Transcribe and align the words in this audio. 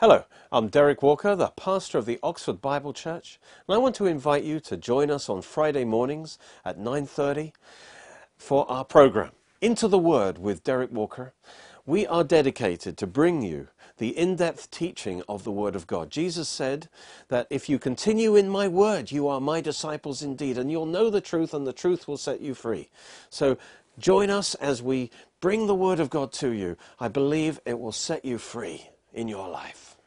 Hello, 0.00 0.24
I'm 0.50 0.68
Derek 0.68 1.02
Walker, 1.02 1.36
the 1.36 1.48
pastor 1.48 1.98
of 1.98 2.06
the 2.06 2.18
Oxford 2.22 2.62
Bible 2.62 2.94
Church, 2.94 3.38
and 3.68 3.74
I 3.74 3.76
want 3.76 3.94
to 3.96 4.06
invite 4.06 4.44
you 4.44 4.58
to 4.60 4.78
join 4.78 5.10
us 5.10 5.28
on 5.28 5.42
Friday 5.42 5.84
mornings 5.84 6.38
at 6.64 6.78
9:30 6.78 7.52
for 8.38 8.64
our 8.70 8.82
program 8.82 9.32
Into 9.60 9.88
the 9.88 9.98
Word 9.98 10.38
with 10.38 10.64
Derek 10.64 10.90
Walker. 10.90 11.34
We 11.84 12.06
are 12.06 12.24
dedicated 12.24 12.96
to 12.96 13.06
bring 13.06 13.42
you 13.42 13.68
the 13.98 14.16
in-depth 14.16 14.70
teaching 14.70 15.22
of 15.28 15.44
the 15.44 15.52
Word 15.52 15.76
of 15.76 15.86
God. 15.86 16.08
Jesus 16.08 16.48
said 16.48 16.88
that 17.28 17.46
if 17.50 17.68
you 17.68 17.78
continue 17.78 18.36
in 18.36 18.48
my 18.48 18.68
word, 18.68 19.12
you 19.12 19.28
are 19.28 19.38
my 19.38 19.60
disciples 19.60 20.22
indeed, 20.22 20.56
and 20.56 20.70
you'll 20.70 20.86
know 20.86 21.10
the 21.10 21.20
truth, 21.20 21.52
and 21.52 21.66
the 21.66 21.74
truth 21.74 22.08
will 22.08 22.16
set 22.16 22.40
you 22.40 22.54
free. 22.54 22.88
So 23.28 23.58
join 23.98 24.30
us 24.30 24.54
as 24.54 24.82
we 24.82 25.10
bring 25.42 25.66
the 25.66 25.74
Word 25.74 26.00
of 26.00 26.08
God 26.08 26.32
to 26.40 26.52
you. 26.52 26.78
I 26.98 27.08
believe 27.08 27.60
it 27.66 27.78
will 27.78 27.92
set 27.92 28.24
you 28.24 28.38
free 28.38 28.88
in 29.12 29.28
your 29.28 29.48
life. 29.48 29.99